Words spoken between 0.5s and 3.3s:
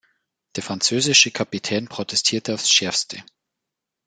Der französische Kapitän protestierte aufs Schärfste.